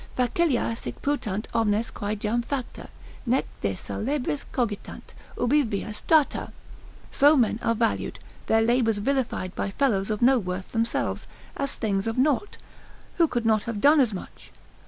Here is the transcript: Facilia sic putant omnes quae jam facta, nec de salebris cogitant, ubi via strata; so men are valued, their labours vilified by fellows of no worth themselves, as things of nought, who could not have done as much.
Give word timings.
Facilia 0.17 0.75
sic 0.75 0.99
putant 1.03 1.47
omnes 1.53 1.91
quae 1.91 2.15
jam 2.15 2.41
facta, 2.41 2.87
nec 3.27 3.45
de 3.61 3.75
salebris 3.75 4.45
cogitant, 4.51 5.13
ubi 5.37 5.61
via 5.61 5.93
strata; 5.93 6.51
so 7.11 7.37
men 7.37 7.59
are 7.61 7.75
valued, 7.75 8.17
their 8.47 8.63
labours 8.63 8.97
vilified 8.97 9.53
by 9.53 9.69
fellows 9.69 10.09
of 10.09 10.23
no 10.23 10.39
worth 10.39 10.71
themselves, 10.71 11.27
as 11.55 11.75
things 11.75 12.07
of 12.07 12.17
nought, 12.17 12.57
who 13.17 13.27
could 13.27 13.45
not 13.45 13.65
have 13.65 13.79
done 13.79 13.99
as 13.99 14.11
much. 14.11 14.51